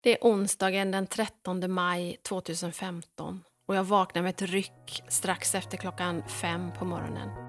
[0.00, 5.76] Det är onsdagen den 13 maj 2015 och jag vaknar med ett ryck strax efter
[5.76, 7.47] klockan fem på morgonen.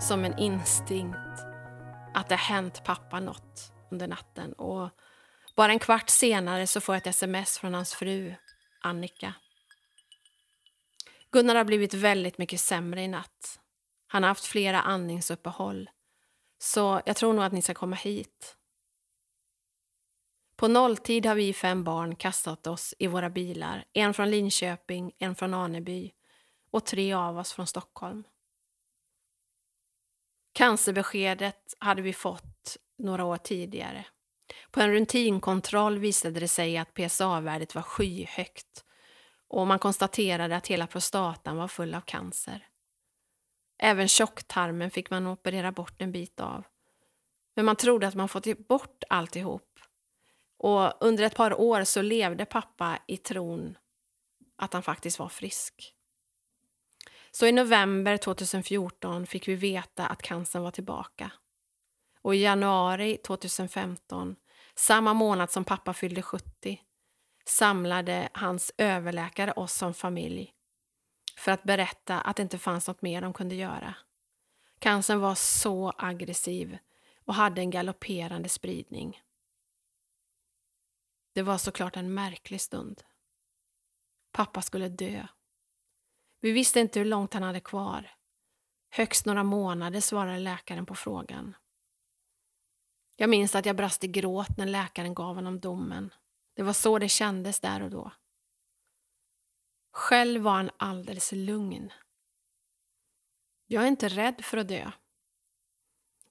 [0.00, 1.16] Som en instinkt,
[2.14, 4.52] att det har hänt pappa något under natten.
[4.52, 4.90] Och
[5.56, 8.34] bara en kvart senare så får jag ett sms från hans fru,
[8.80, 9.34] Annika.
[11.30, 13.60] Gunnar har blivit väldigt mycket sämre i natt.
[14.06, 15.90] Han har haft flera andningsuppehåll.
[16.58, 18.56] Så jag tror nog att ni ska komma hit.
[20.56, 23.84] På nolltid har vi fem barn kastat oss i våra bilar.
[23.92, 26.12] En från Linköping, en från Aneby
[26.70, 28.24] och tre av oss från Stockholm.
[30.54, 34.06] Cancerbeskedet hade vi fått några år tidigare.
[34.70, 38.84] På en rutinkontroll visade det sig att PSA-värdet var skyhögt
[39.48, 42.66] och man konstaterade att hela prostatan var full av cancer.
[43.78, 46.64] Även tjocktarmen fick man operera bort en bit av.
[47.56, 49.80] Men man trodde att man fått bort alltihop.
[50.58, 53.78] Och under ett par år så levde pappa i tron
[54.56, 55.93] att han faktiskt var frisk.
[57.36, 61.32] Så i november 2014 fick vi veta att cancern var tillbaka.
[62.22, 64.36] Och i januari 2015,
[64.74, 66.80] samma månad som pappa fyllde 70,
[67.46, 70.54] samlade hans överläkare oss som familj
[71.36, 73.94] för att berätta att det inte fanns något mer de kunde göra.
[74.78, 76.78] Cancern var så aggressiv
[77.24, 79.22] och hade en galopperande spridning.
[81.32, 83.02] Det var såklart en märklig stund.
[84.32, 85.26] Pappa skulle dö.
[86.44, 88.10] Vi visste inte hur långt han hade kvar.
[88.90, 91.56] Högst några månader svarade läkaren på frågan.
[93.16, 96.14] Jag minns att jag brast i gråt när läkaren gav honom domen.
[96.54, 98.12] Det var så det kändes där och då.
[99.92, 101.92] Själv var han alldeles lugn.
[103.66, 104.90] Jag är inte rädd för att dö.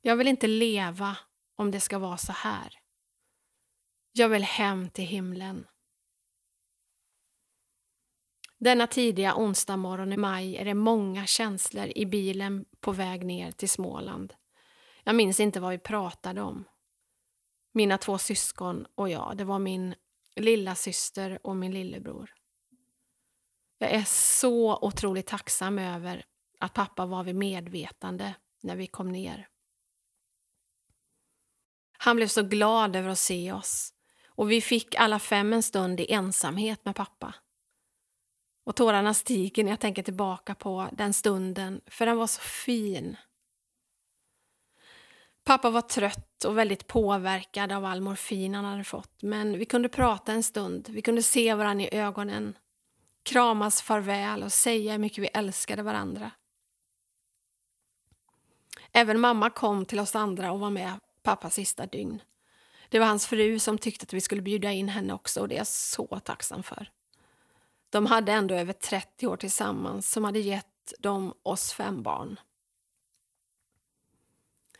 [0.02, 1.18] Jag vill inte leva
[1.56, 2.80] om det ska vara så här.
[4.12, 5.68] Jag vill hem till himlen.
[8.64, 13.52] Denna tidiga onsdag morgon i maj är det många känslor i bilen på väg ner
[13.52, 14.34] till Småland.
[15.04, 16.64] Jag minns inte vad vi pratade om.
[17.74, 19.96] Mina två syskon och jag, det var min
[20.36, 22.34] lilla syster och min lillebror.
[23.78, 26.26] Jag är så otroligt tacksam över
[26.60, 29.48] att pappa var vid medvetande när vi kom ner.
[31.98, 33.94] Han blev så glad över att se oss
[34.28, 37.36] och vi fick alla fem en stund i ensamhet med pappa.
[38.64, 43.18] Och tårarna stiger när jag tänker tillbaka på den stunden, för den var så fin.
[45.44, 49.90] Pappa var trött och väldigt påverkad av all morfin han hade fått, men vi kunde
[49.90, 50.90] prata en stund.
[50.90, 52.58] Vi kunde se varandra i ögonen,
[53.24, 56.32] kramas farväl och säga hur mycket vi älskade varandra.
[58.92, 62.22] Även mamma kom till oss andra och var med pappas sista dygn.
[62.90, 65.56] Det var hans fru som tyckte att vi skulle bjuda in henne också och det
[65.56, 66.92] är jag så tacksam för.
[67.94, 72.40] De hade ändå över 30 år tillsammans som hade gett dem oss fem barn.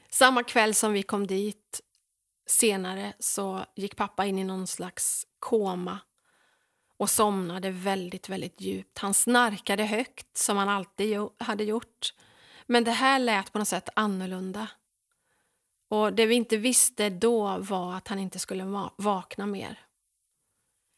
[0.10, 1.82] Samma kväll som vi kom dit
[2.46, 6.00] senare så gick pappa in i någon slags koma
[6.98, 8.98] och somnade väldigt, väldigt djupt.
[8.98, 12.14] Han snarkade högt som han alltid hade gjort.
[12.66, 14.68] Men det här lät på något sätt annorlunda.
[15.88, 19.80] Och det vi inte visste då var att han inte skulle vakna mer.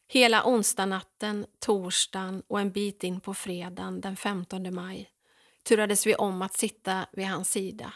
[0.07, 5.11] Hela onsdagnatten, torsdagen och en bit in på fredagen den 15 maj
[5.63, 7.93] turades vi om att sitta vid hans sida.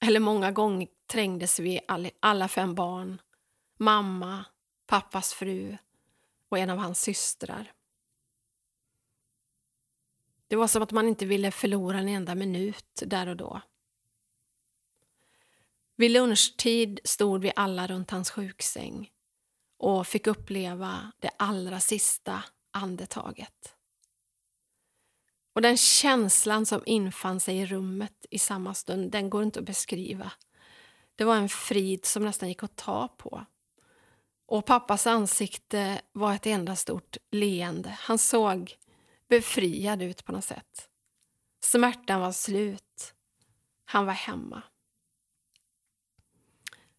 [0.00, 1.80] Eller många gånger trängdes vi
[2.20, 3.20] alla fem barn,
[3.76, 4.44] mamma,
[4.86, 5.76] pappas fru
[6.48, 7.72] och en av hans systrar.
[10.48, 13.60] Det var som att man inte ville förlora en enda minut där och då.
[15.96, 19.10] Vid lunchtid stod vi alla runt hans sjuksäng
[19.78, 23.74] och fick uppleva det allra sista andetaget.
[25.52, 29.66] Och den känslan som infann sig i rummet i samma stund, den går inte att
[29.66, 30.32] beskriva.
[31.16, 33.46] Det var en frid som nästan gick att ta på.
[34.46, 37.98] Och pappas ansikte var ett enda stort leende.
[38.00, 38.76] Han såg
[39.28, 40.88] befriad ut på något sätt.
[41.60, 43.14] Smärtan var slut.
[43.84, 44.62] Han var hemma.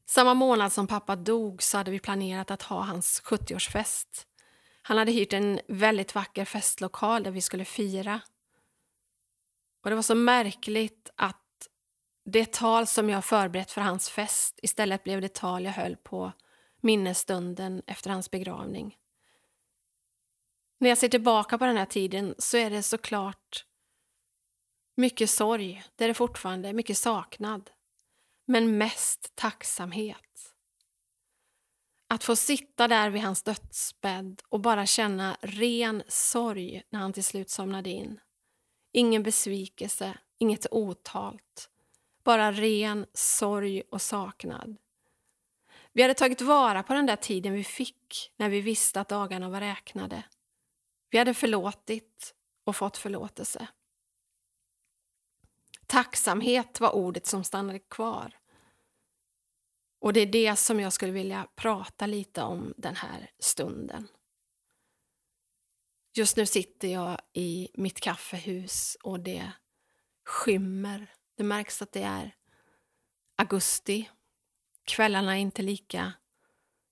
[0.10, 4.26] Samma månad som pappa dog så hade vi planerat att ha hans 70-årsfest.
[4.82, 8.22] Han hade hyrt en väldigt vacker festlokal där vi skulle fira.
[9.84, 11.68] Och Det var så märkligt att
[12.26, 16.32] det tal som jag förberett för hans fest istället blev det tal jag höll på
[16.82, 18.98] minnesstunden efter hans begravning.
[20.80, 23.66] När jag ser tillbaka på den här tiden så är det såklart
[24.96, 27.70] mycket sorg, det är det fortfarande, mycket saknad.
[28.50, 30.54] Men mest tacksamhet.
[32.08, 37.24] Att få sitta där vid hans dödsbädd och bara känna ren sorg när han till
[37.24, 38.20] slut somnade in.
[38.92, 41.70] Ingen besvikelse, inget otalt.
[42.24, 44.78] Bara ren sorg och saknad.
[45.94, 49.50] Vi hade tagit vara på den där tiden vi fick när vi visste att dagarna
[49.50, 50.24] var räknade.
[51.10, 53.68] Vi hade förlåtit och fått förlåtelse.
[55.88, 58.37] Tacksamhet var ordet som stannade kvar.
[60.00, 64.08] Och det är det som jag skulle vilja prata lite om den här stunden.
[66.14, 69.52] Just nu sitter jag i mitt kaffehus och det
[70.26, 71.14] skymmer.
[71.36, 72.36] Det märks att det är
[73.36, 74.10] augusti.
[74.86, 76.14] Kvällarna är inte lika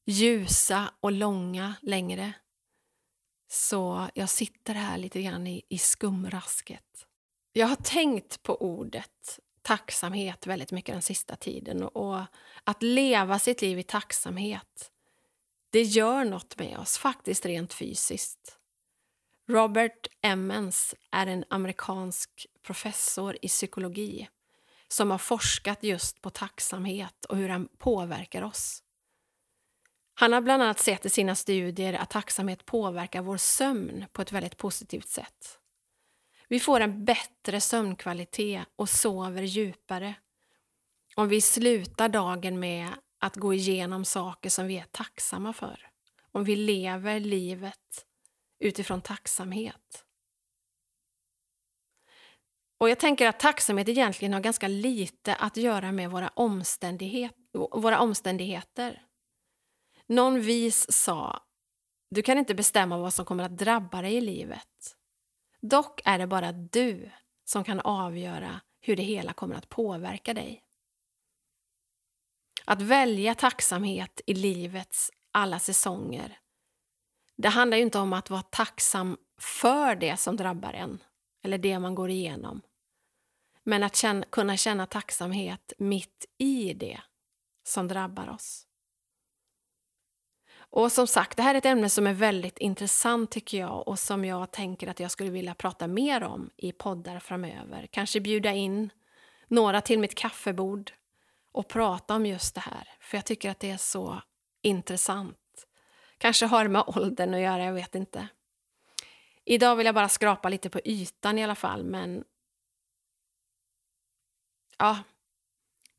[0.05, 2.33] ljusa och långa längre.
[3.47, 7.07] Så jag sitter här lite grann i, i skumrasket.
[7.53, 12.19] Jag har tänkt på ordet tacksamhet väldigt mycket den sista tiden och
[12.63, 14.91] att leva sitt liv i tacksamhet
[15.75, 18.57] det gör något med oss, faktiskt rent fysiskt.
[19.47, 24.29] Robert Emmons är en amerikansk professor i psykologi
[24.87, 28.83] som har forskat just på tacksamhet och hur den påverkar oss.
[30.13, 34.31] Han har bland annat sett i sina studier att tacksamhet påverkar vår sömn på ett
[34.31, 35.59] väldigt positivt sätt.
[36.47, 40.15] Vi får en bättre sömnkvalitet och sover djupare
[41.15, 42.89] om vi slutar dagen med
[43.19, 45.89] att gå igenom saker som vi är tacksamma för.
[46.31, 48.05] Om vi lever livet
[48.59, 50.05] utifrån tacksamhet.
[52.77, 57.33] Och jag tänker att tacksamhet egentligen har ganska lite att göra med våra, omständighet,
[57.71, 59.01] våra omständigheter.
[60.07, 61.43] Någon vis sa,
[62.09, 64.95] du kan inte bestämma vad som kommer att drabba dig i livet.
[65.69, 67.11] Dock är det bara du
[67.45, 70.63] som kan avgöra hur det hela kommer att påverka dig.
[72.65, 76.39] Att välja tacksamhet i livets alla säsonger.
[77.37, 81.03] Det handlar ju inte om att vara tacksam för det som drabbar en
[81.43, 82.61] eller det man går igenom.
[83.63, 87.01] Men att känna, kunna känna tacksamhet mitt i det
[87.63, 88.64] som drabbar oss.
[90.75, 93.99] Och som sagt, det här är ett ämne som är väldigt intressant tycker jag och
[93.99, 97.87] som jag tänker att jag skulle vilja prata mer om i poddar framöver.
[97.91, 98.89] Kanske bjuda in
[99.47, 100.91] några till mitt kaffebord
[101.51, 104.21] och prata om just det här, för jag tycker att det är så
[104.61, 105.67] intressant.
[106.17, 108.27] Kanske har det med åldern att göra, jag vet inte.
[109.45, 112.23] Idag vill jag bara skrapa lite på ytan i alla fall, men
[114.77, 114.99] ja,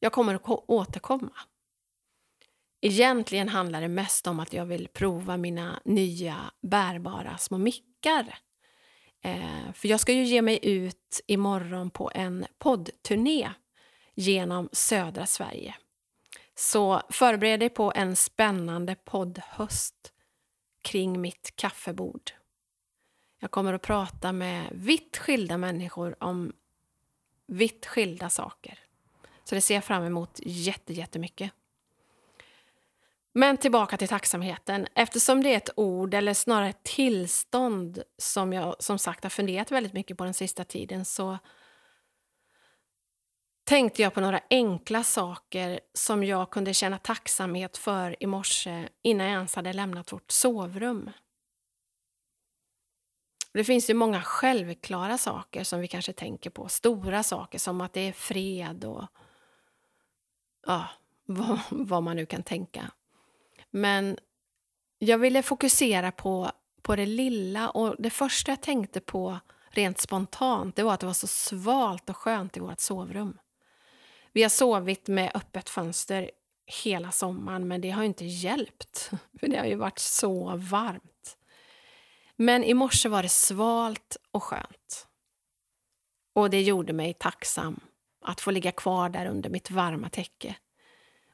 [0.00, 1.32] jag kommer att återkomma.
[2.86, 8.38] Egentligen handlar det mest om att jag vill prova mina nya bärbara små mickar.
[9.22, 13.50] Eh, för jag ska ju ge mig ut imorgon på en poddturné
[14.14, 15.74] genom södra Sverige.
[16.54, 20.12] Så förbered dig på en spännande poddhöst
[20.82, 22.30] kring mitt kaffebord.
[23.40, 26.52] Jag kommer att prata med vitt skilda människor om
[27.46, 28.78] vitt skilda saker.
[29.44, 31.52] Så det ser jag fram emot jättemycket.
[33.38, 34.86] Men tillbaka till tacksamheten.
[34.94, 39.70] Eftersom det är ett ord, eller snarare ett tillstånd som jag som sagt har funderat
[39.70, 41.38] väldigt mycket på den sista tiden så
[43.64, 49.26] tänkte jag på några enkla saker som jag kunde känna tacksamhet för i morse innan
[49.26, 51.10] jag ens hade lämnat vårt sovrum.
[53.52, 56.68] Det finns ju många självklara saker som vi kanske tänker på.
[56.68, 59.04] Stora saker som att det är fred och
[60.66, 60.88] ja,
[61.24, 62.90] vad, vad man nu kan tänka.
[63.76, 64.18] Men
[64.98, 66.50] jag ville fokusera på,
[66.82, 69.38] på det lilla och det första jag tänkte på
[69.70, 73.38] rent spontant det var att det var så svalt och skönt i vårt sovrum.
[74.32, 76.30] Vi har sovit med öppet fönster
[76.84, 81.36] hela sommaren men det har inte hjälpt för det har ju varit så varmt.
[82.36, 85.06] Men i morse var det svalt och skönt.
[86.34, 87.80] Och det gjorde mig tacksam
[88.24, 90.56] att få ligga kvar där under mitt varma täcke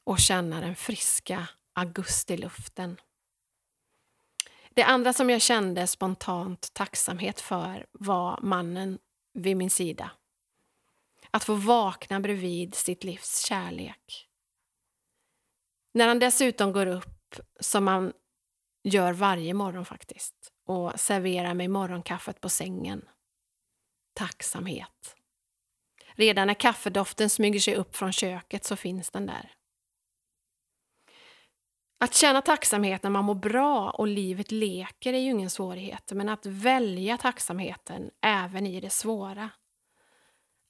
[0.04, 3.00] och känna den friska augustiluften
[4.74, 8.98] Det andra som jag kände spontant tacksamhet för var mannen
[9.34, 10.10] vid min sida.
[11.30, 14.28] Att få vakna bredvid sitt livs kärlek.
[15.94, 18.12] När han dessutom går upp, som han
[18.84, 23.08] gör varje morgon faktiskt, och serverar mig morgonkaffet på sängen.
[24.14, 25.16] Tacksamhet.
[26.14, 29.54] Redan när kaffedoften smyger sig upp från köket så finns den där.
[32.02, 36.28] Att känna tacksamhet när man mår bra och livet leker är ju ingen svårighet, men
[36.28, 39.50] att välja tacksamheten även i det svåra.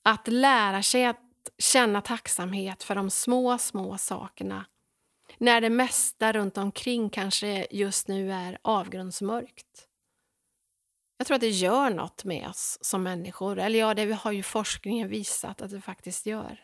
[0.02, 1.20] Att lära sig att
[1.58, 4.64] känna tacksamhet för de små, små sakerna
[5.38, 9.88] när det mesta runt omkring kanske just nu är avgrundsmörkt.
[11.16, 13.58] Jag tror att det gör något med oss som människor.
[13.58, 16.60] Eller ja, det har ju forskningen visat att det faktiskt gör.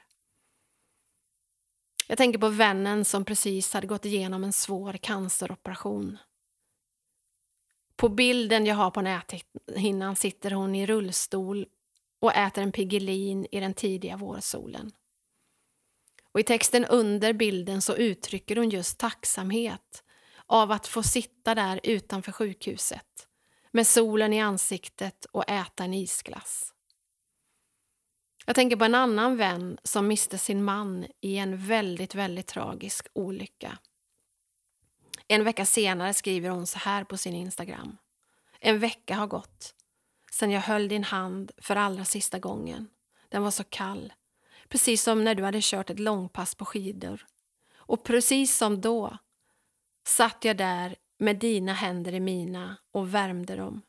[2.11, 6.19] Jag tänker på vännen som precis hade gått igenom en svår canceroperation.
[7.97, 11.67] På bilden jag har på näthinnan sitter hon i rullstol
[12.21, 14.93] och äter en Piggelin i den tidiga vårsolen.
[16.33, 20.05] Och I texten under bilden så uttrycker hon just tacksamhet
[20.47, 23.29] av att få sitta där utanför sjukhuset
[23.73, 26.75] med solen i ansiktet och äta en isglass.
[28.49, 33.07] Jag tänker på en annan vän som miste sin man i en väldigt, väldigt tragisk
[33.13, 33.79] olycka.
[35.27, 37.97] En vecka senare skriver hon så här på sin Instagram.
[38.61, 39.75] En vecka har gått
[40.33, 42.89] sen jag höll din hand för allra sista gången.
[43.29, 44.13] Den var så kall,
[44.69, 47.27] precis som när du hade kört ett långpass på skidor.
[47.77, 49.19] Och precis som då
[50.07, 53.83] satt jag där med dina händer i mina och värmde dem.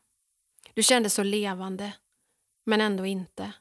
[0.74, 1.92] Du kändes så levande,
[2.64, 3.52] men ändå inte.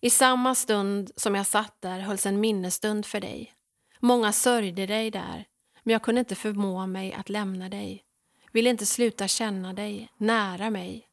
[0.00, 3.54] I samma stund som jag satt där hölls en minnesstund för dig.
[4.00, 5.44] Många sörjde dig där,
[5.82, 8.04] men jag kunde inte förmå mig att lämna dig.
[8.52, 11.08] Ville inte sluta känna dig, nära mig.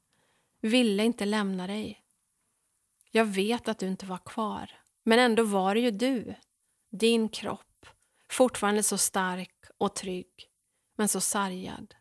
[0.62, 2.04] Ville inte lämna dig.
[3.12, 4.72] Jag vet att du inte var kvar,
[5.04, 6.36] men ändå var det ju du.
[6.90, 7.86] Din kropp,
[8.30, 10.50] fortfarande så stark och trygg,
[10.96, 11.96] men så sargad.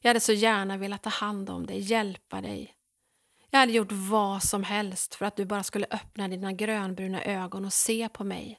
[0.00, 2.74] Jag hade så gärna velat ta hand om dig, hjälpa dig.
[3.54, 7.64] Jag hade gjort vad som helst för att du bara skulle öppna dina grönbruna ögon
[7.64, 8.58] och se på mig.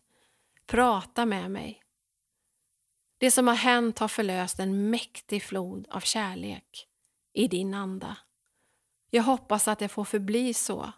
[0.67, 1.81] Prata med mig.
[3.17, 6.87] Det som har hänt har förlöst en mäktig flod av kärlek
[7.33, 8.17] i din anda.
[9.09, 10.91] Jag hoppas att det får förbli så.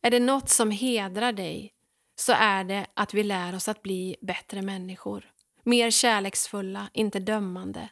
[0.00, 1.72] Är det något som hedrar dig
[2.14, 5.32] så är det att vi lär oss att bli bättre människor.
[5.62, 7.88] Mer kärleksfulla, inte dömande.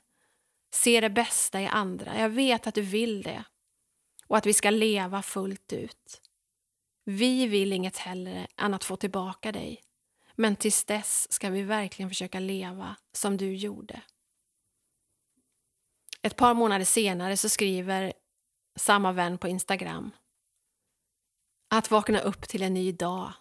[0.71, 2.19] Se det bästa i andra.
[2.19, 3.45] Jag vet att du vill det
[4.27, 6.23] och att vi ska leva fullt ut.
[7.05, 9.83] Vi vill inget hellre än att få tillbaka dig.
[10.35, 14.01] Men tills dess ska vi verkligen försöka leva som du gjorde.
[16.23, 18.13] Ett par månader senare så skriver
[18.77, 20.11] samma vän på Instagram.
[21.71, 23.33] Att vakna upp till en ny dag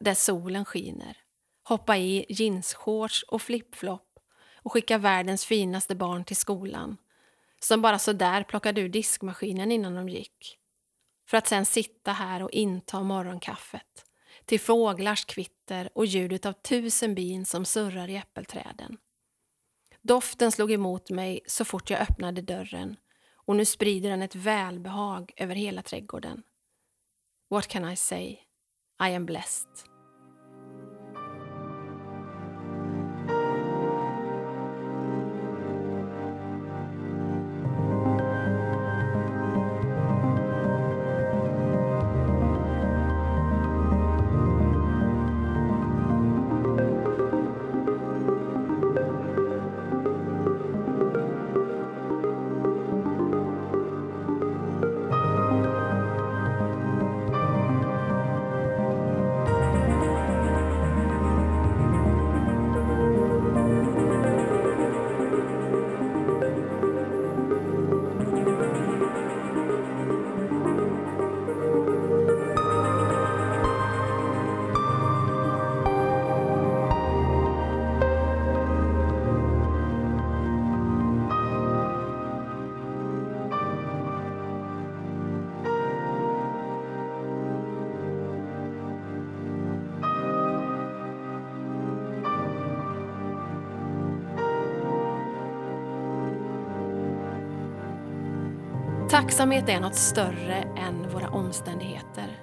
[0.00, 1.16] där solen skiner,
[1.64, 4.18] hoppa i jeansshorts och flipflop
[4.62, 6.96] och skicka världens finaste barn till skolan
[7.60, 10.58] som bara sådär plockade ur diskmaskinen innan de gick.
[11.28, 14.04] För att sen sitta här och inta morgonkaffet
[14.44, 18.96] till fåglars kvitter och ljudet av tusen bin som surrar i äppelträden.
[20.02, 22.96] Doften slog emot mig så fort jag öppnade dörren
[23.34, 26.42] och nu sprider den ett välbehag över hela trädgården.
[27.50, 28.38] What can I say?
[29.08, 29.97] I am blessed.
[99.18, 102.42] Tacksamhet är något större än våra omständigheter.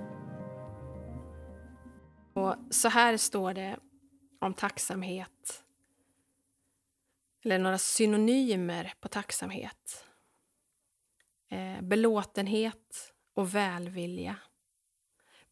[2.34, 3.80] Och så här står det
[4.42, 5.64] om tacksamhet.
[7.46, 10.06] Eller några synonymer på tacksamhet.
[11.50, 14.36] Eh, belåtenhet och välvilja.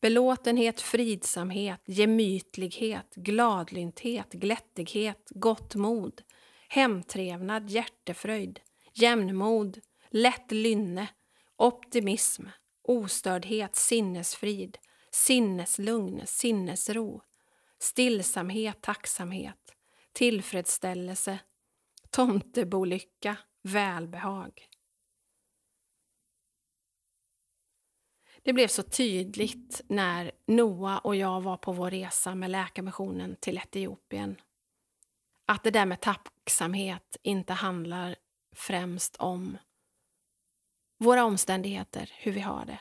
[0.02, 6.22] Belåtenhet, fridsamhet, gemytlighet, gladlynthet, glättighet, gott mod,
[6.70, 8.60] hemtrevnad, hjärtefröjd,
[8.94, 9.80] jämnmod,
[10.14, 11.08] lätt lynne,
[11.58, 12.46] optimism,
[12.82, 14.78] ostördhet, sinnesfrid,
[15.12, 17.22] sinneslugn, sinnesro,
[17.80, 19.76] stillsamhet, tacksamhet,
[20.14, 21.40] tillfredsställelse,
[22.10, 24.68] tomtebolycka, välbehag.
[28.44, 33.58] Det blev så tydligt när Noah och jag var på vår resa med Läkarmissionen till
[33.58, 34.36] Etiopien
[35.46, 38.16] att det där med tacksamhet inte handlar
[38.56, 39.58] främst om
[40.98, 42.80] våra omständigheter, hur vi har det.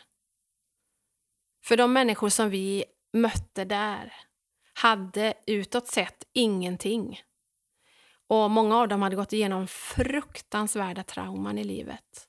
[1.64, 4.12] För de människor som vi mötte där
[4.75, 7.21] hade utåt sett ingenting.
[8.26, 12.28] Och många av dem hade gått igenom fruktansvärda trauman i livet.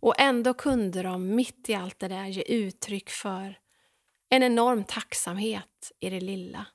[0.00, 3.58] Och ändå kunde de mitt i allt det där ge uttryck för
[4.28, 6.66] en enorm tacksamhet i det lilla.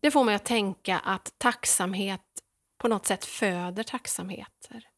[0.00, 2.42] Det får mig att tänka att tacksamhet
[2.78, 4.88] på något sätt föder tacksamheter.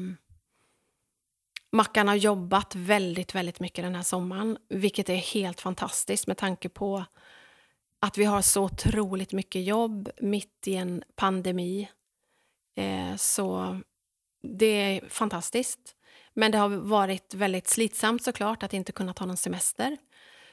[1.71, 6.69] Mackan har jobbat väldigt, väldigt mycket den här sommaren, vilket är helt fantastiskt med tanke
[6.69, 7.05] på
[7.99, 11.89] att vi har så otroligt mycket jobb mitt i en pandemi.
[12.77, 13.77] Eh, så
[14.57, 15.95] det är fantastiskt.
[16.33, 19.97] Men det har varit väldigt slitsamt såklart att inte kunna ta någon semester.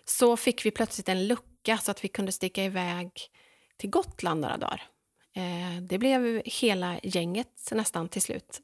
[0.05, 3.11] Så fick vi plötsligt en lucka så att vi kunde sticka iväg
[3.77, 4.89] till Gotland några dagar.
[5.35, 8.61] Eh, det blev hela gänget nästan till slut.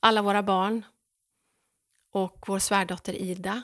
[0.00, 0.84] Alla våra barn
[2.12, 3.62] och vår svärdotter Ida.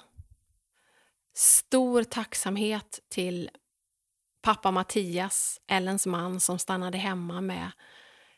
[1.34, 3.50] Stor tacksamhet till
[4.42, 7.70] pappa Mattias, Ellens man, som stannade hemma med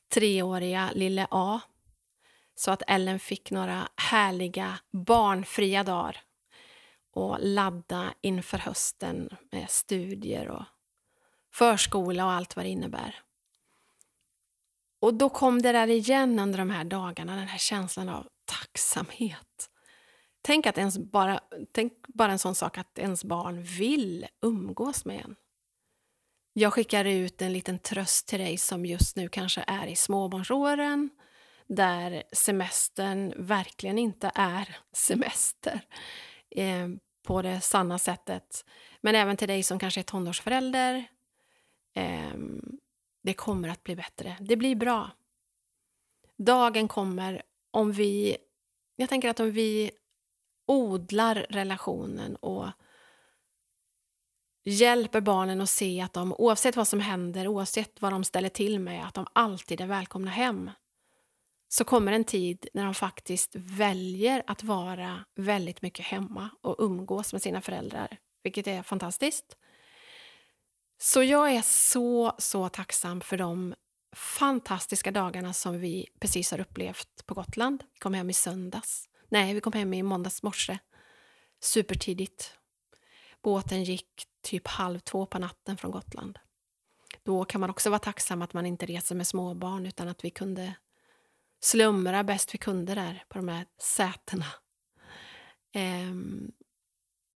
[0.09, 1.61] treåriga lille A
[2.55, 6.21] så att Ellen fick några härliga barnfria dagar
[7.13, 10.65] och ladda inför hösten med studier och
[11.53, 13.23] förskola och allt vad det innebär.
[15.01, 19.69] Och då kom det där igen under de här dagarna, den här känslan av tacksamhet.
[20.43, 21.41] Tänk, att ens bara,
[21.73, 25.37] tänk bara en sån sak att ens barn vill umgås med en.
[26.53, 31.11] Jag skickar ut en liten tröst till dig som just nu kanske är i småbarnsåren
[31.67, 35.81] där semestern verkligen inte är semester
[36.57, 36.89] eh,
[37.23, 38.65] på det sanna sättet.
[39.01, 41.05] Men även till dig som kanske är tonårsförälder.
[41.95, 42.35] Eh,
[43.23, 44.37] det kommer att bli bättre.
[44.41, 45.11] Det blir bra.
[46.37, 48.37] Dagen kommer om vi...
[48.97, 49.91] Jag tänker att om vi
[50.67, 52.67] odlar relationen och
[54.65, 58.79] hjälper barnen att se att de oavsett vad som händer, oavsett vad de ställer till
[58.79, 60.71] med, att de alltid är välkomna hem.
[61.73, 67.33] Så kommer en tid när de faktiskt väljer att vara väldigt mycket hemma och umgås
[67.33, 69.57] med sina föräldrar, vilket är fantastiskt.
[70.99, 73.75] Så jag är så, så tacksam för de
[74.17, 77.85] fantastiska dagarna som vi precis har upplevt på Gotland.
[77.93, 79.09] Vi kom hem i söndags.
[79.29, 80.79] Nej, vi kom hem i måndags morse.
[81.61, 82.57] Supertidigt.
[83.43, 86.39] Båten gick typ halv två på natten från Gotland.
[87.23, 90.31] Då kan man också vara tacksam att man inte reser med småbarn utan att vi
[90.31, 90.75] kunde
[91.65, 94.47] slumra bäst vi kunde där på de här sätena.
[95.75, 96.53] Um,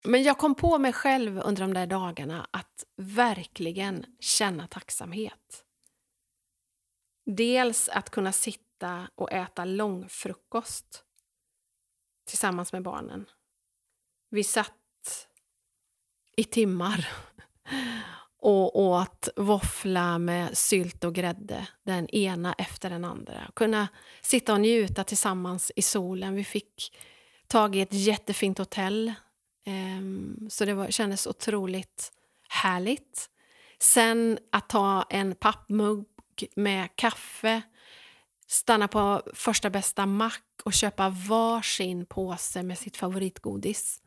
[0.03, 5.65] men jag kom på mig själv under de där dagarna att verkligen känna tacksamhet.
[7.25, 11.03] Dels att kunna sitta och äta långfrukost
[12.25, 13.25] tillsammans med barnen.
[14.29, 15.27] Vi satt
[16.37, 17.09] i timmar
[18.45, 23.51] och åt våffla med sylt och grädde, den ena efter den andra.
[23.55, 23.87] Kunna
[24.21, 26.35] sitta och njuta tillsammans i solen.
[26.35, 26.95] Vi fick
[27.47, 29.13] tag i ett jättefint hotell,
[29.65, 32.11] ehm, så det var, kändes otroligt
[32.49, 33.29] härligt.
[33.79, 36.05] Sen att ta en pappmugg
[36.55, 37.61] med kaffe,
[38.47, 44.01] stanna på första bästa mack och köpa varsin påse med sitt favoritgodis.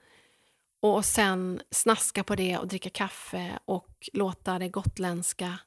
[0.80, 5.58] Och sen snaska på det och dricka kaffe och låta det gotländska,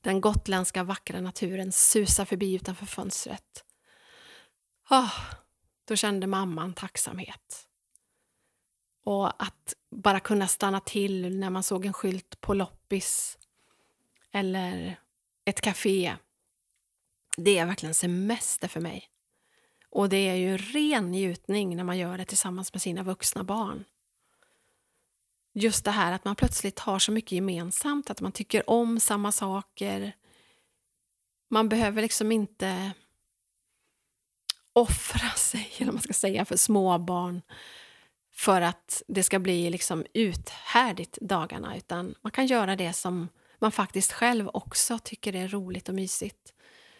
[0.00, 3.64] den gotländska vackra naturen susa förbi utanför fönstret.
[4.90, 5.14] Oh,
[5.84, 7.66] då kände mamman tacksamhet.
[9.04, 13.38] Och att bara kunna stanna till när man såg en skylt på loppis
[14.32, 15.00] eller
[15.44, 16.16] ett café.
[17.36, 19.08] Det är verkligen semester för mig.
[19.90, 23.84] Och det är ju ren njutning när man gör det tillsammans med sina vuxna barn.
[25.52, 29.32] Just det här att man plötsligt har så mycket gemensamt, att man tycker om samma
[29.32, 30.12] saker.
[31.50, 32.92] Man behöver liksom inte
[34.72, 37.42] offra sig, eller man ska säga, för småbarn
[38.34, 43.72] för att det ska bli liksom uthärdigt dagarna, utan man kan göra det som man
[43.72, 46.52] faktiskt själv också tycker är roligt och mysigt.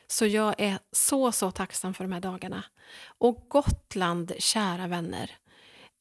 [0.06, 2.64] Så jag är så, så tacksam för de här dagarna.
[3.04, 5.30] Och Gotland, kära vänner.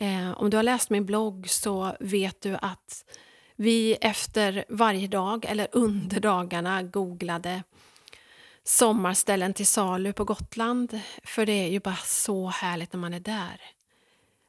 [0.02, 3.06] Eh, om du har läst min blogg så vet du att
[3.56, 7.64] vi efter varje dag, eller under dagarna, googlade
[8.64, 11.00] sommarställen till salu på Gotland.
[11.24, 13.62] För det är ju bara så härligt när man är där.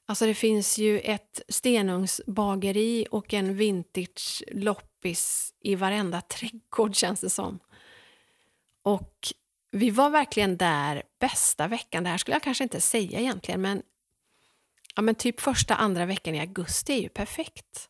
[0.06, 7.30] Alltså det finns ju ett stenugnsbageri och en vintage loppis i varenda trädgård känns det
[7.30, 7.58] som.
[8.82, 9.18] Och
[9.70, 12.04] vi var verkligen där bästa veckan.
[12.04, 13.82] Det här skulle jag kanske inte säga egentligen men,
[14.94, 17.88] ja, men typ första, andra veckan i augusti är ju perfekt.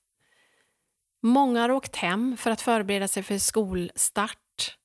[1.23, 4.77] Många har åkt hem för att förbereda sig för skolstart.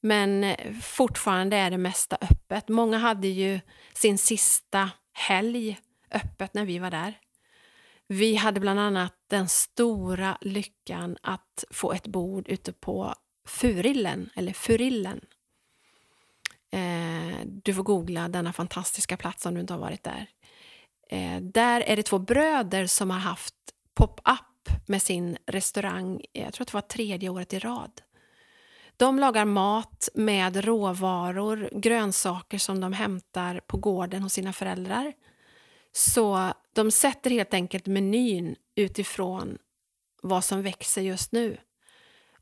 [0.00, 2.68] Men eh, fortfarande är det mesta öppet.
[2.68, 3.60] Många hade ju
[3.92, 5.78] sin sista helg
[6.10, 7.18] öppet när vi var där.
[8.06, 13.14] Vi hade bland annat den stora lyckan att få ett bord ute på
[13.46, 15.20] Furillen, eller Furillen.
[16.70, 20.26] Eh, du får googla denna fantastiska plats om du inte har varit där.
[21.08, 23.54] Eh, där är det två bröder som har haft
[23.94, 28.02] pop-up med sin restaurang, eh, jag tror att det var tredje året i rad.
[28.96, 35.12] De lagar mat med råvaror, grönsaker som de hämtar på gården hos sina föräldrar
[35.92, 39.58] så de sätter helt enkelt menyn utifrån
[40.22, 41.56] vad som växer just nu.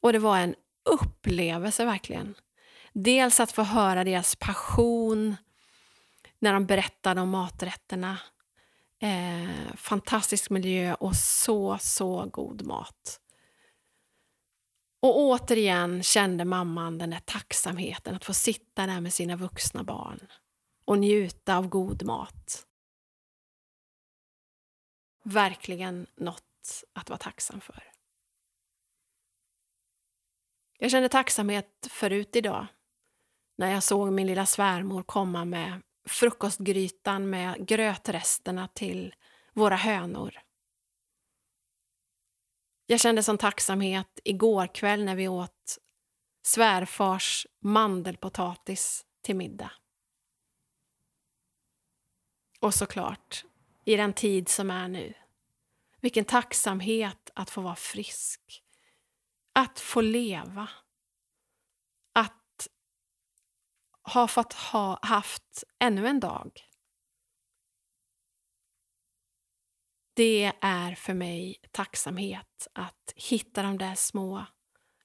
[0.00, 2.35] Och det var en upplevelse verkligen.
[2.92, 5.37] Dels att få höra deras passion
[6.38, 8.18] när de berättade om maträtterna.
[8.99, 13.21] Eh, fantastisk miljö och så, så god mat.
[15.01, 20.27] Och återigen kände mamman den där tacksamheten att få sitta där med sina vuxna barn
[20.85, 22.67] och njuta av god mat
[25.27, 27.93] verkligen något att vara tacksam för.
[30.79, 32.67] Jag kände tacksamhet förut idag
[33.59, 39.14] när jag såg min lilla svärmor komma med frukostgrytan med grötresterna till
[39.53, 40.38] våra hönor.
[42.87, 45.79] Jag kände som tacksamhet igår kväll när vi åt
[46.42, 49.73] svärfars mandelpotatis till middag.
[52.61, 53.45] Och såklart
[53.85, 55.14] i den tid som är nu.
[56.01, 58.62] Vilken tacksamhet att få vara frisk.
[59.53, 60.69] Att få leva.
[62.12, 62.69] Att
[64.07, 66.51] har fått ha haft ännu en dag.
[70.14, 74.47] Det är för mig tacksamhet att hitta de där små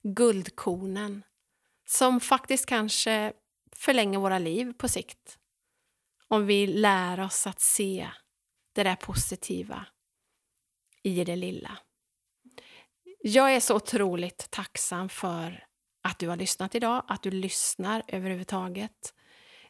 [0.04, 1.24] guldkornen
[1.86, 3.34] som faktiskt kanske
[3.76, 5.38] förlänger våra liv på sikt.
[6.28, 8.10] Om vi lär oss att se
[8.74, 9.86] det där positiva
[11.04, 11.78] i det lilla.
[13.22, 15.68] Jag är så otroligt tacksam för
[16.02, 19.14] att du har lyssnat idag, att du lyssnar överhuvudtaget.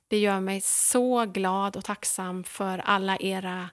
[0.07, 3.69] Det gör mig så glad och tacksam för alla era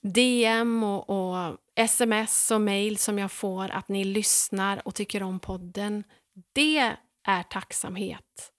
[0.00, 5.40] DM och, och sms och mejl som jag får att ni lyssnar och tycker om
[5.40, 6.04] podden.
[6.52, 8.52] Det är tacksamhet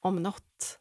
[0.00, 0.78] om något.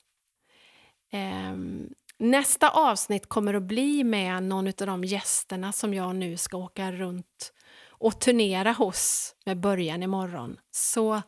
[1.13, 6.57] Um, nästa avsnitt kommer att bli med någon av de gästerna som jag nu ska
[6.57, 7.53] åka runt
[7.99, 10.57] och turnera hos med början imorgon.
[10.71, 11.21] Så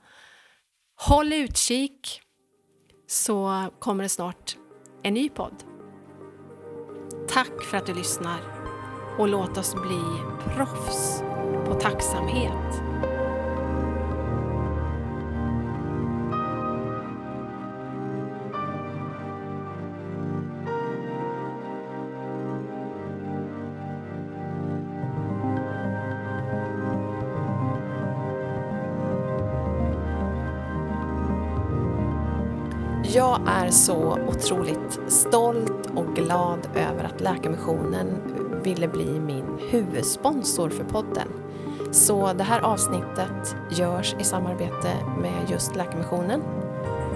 [0.95, 2.21] håll utkik
[3.08, 4.58] så kommer det snart
[5.03, 5.63] en ny podd.
[7.30, 8.39] Tack för att du lyssnar
[9.19, 10.01] och låt oss bli
[10.56, 11.21] proffs
[11.65, 12.82] på tacksamhet.
[33.48, 38.08] Jag är så otroligt stolt och glad över att Läkarmissionen
[38.64, 41.28] ville bli min huvudsponsor för podden.
[41.92, 46.42] Så det här avsnittet görs i samarbete med just Läkarmissionen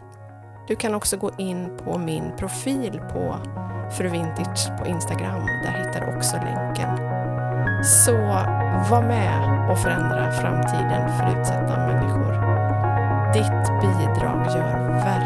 [0.69, 3.37] Du kan också gå in på min profil på
[3.97, 5.47] Fru Vintage på Instagram.
[5.47, 6.97] Där hittar du också länken.
[7.85, 8.17] Så
[8.91, 12.33] var med och förändra framtiden för utsatta människor.
[13.33, 15.26] Ditt bidrag gör verkligen.